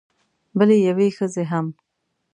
بلې 0.57 0.77
یوې 0.87 1.07
ښځې 1.17 1.43
هم 1.51 1.67